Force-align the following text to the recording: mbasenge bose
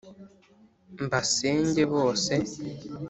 mbasenge 1.03 1.81
bose 1.93 2.33